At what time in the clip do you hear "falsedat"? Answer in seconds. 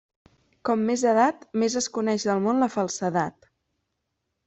2.79-3.51